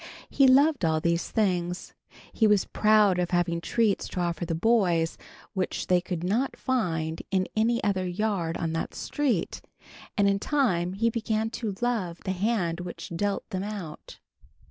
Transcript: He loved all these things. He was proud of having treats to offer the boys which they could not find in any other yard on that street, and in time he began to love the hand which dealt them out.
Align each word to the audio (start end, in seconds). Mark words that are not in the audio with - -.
He 0.31 0.47
loved 0.47 0.83
all 0.83 0.99
these 0.99 1.29
things. 1.29 1.93
He 2.33 2.47
was 2.47 2.65
proud 2.65 3.19
of 3.19 3.29
having 3.29 3.61
treats 3.61 4.07
to 4.07 4.19
offer 4.19 4.47
the 4.47 4.55
boys 4.55 5.15
which 5.53 5.85
they 5.85 6.01
could 6.01 6.23
not 6.23 6.57
find 6.57 7.21
in 7.29 7.47
any 7.55 7.83
other 7.83 8.07
yard 8.07 8.57
on 8.57 8.73
that 8.73 8.95
street, 8.95 9.61
and 10.17 10.27
in 10.27 10.39
time 10.39 10.93
he 10.93 11.11
began 11.11 11.51
to 11.51 11.75
love 11.81 12.17
the 12.25 12.31
hand 12.31 12.79
which 12.79 13.13
dealt 13.15 13.47
them 13.51 13.61
out. 13.63 14.17